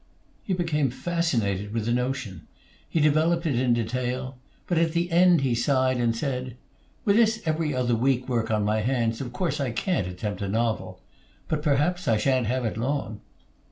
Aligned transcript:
He 0.41 0.55
became 0.55 0.89
fascinated 0.89 1.71
with 1.75 1.85
the 1.85 1.91
notion. 1.91 2.47
He 2.89 2.99
developed 2.99 3.45
it 3.45 3.53
in 3.53 3.71
detail; 3.75 4.39
but 4.65 4.79
at 4.79 4.93
the 4.93 5.11
end 5.11 5.41
he 5.41 5.53
sighed 5.53 5.97
and 5.97 6.15
said: 6.17 6.57
"With 7.05 7.17
this 7.17 7.39
'Every 7.45 7.75
Other 7.75 7.93
Week' 7.95 8.27
work 8.27 8.49
on 8.49 8.65
my 8.65 8.79
hands, 8.81 9.21
of 9.21 9.31
course 9.31 9.59
I 9.59 9.69
can't 9.69 10.07
attempt 10.07 10.41
a 10.41 10.49
novel. 10.49 11.03
But 11.47 11.61
perhaps 11.61 12.07
I 12.07 12.17
sha'n't 12.17 12.47
have 12.47 12.65
it 12.65 12.77
long." 12.77 13.21